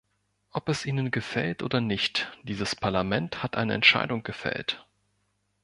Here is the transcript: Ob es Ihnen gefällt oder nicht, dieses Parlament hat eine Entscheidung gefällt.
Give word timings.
Ob 0.49 0.67
es 0.69 0.87
Ihnen 0.87 1.11
gefällt 1.11 1.61
oder 1.61 1.79
nicht, 1.79 2.35
dieses 2.41 2.75
Parlament 2.75 3.43
hat 3.43 3.55
eine 3.55 3.75
Entscheidung 3.75 4.23
gefällt. 4.23 4.83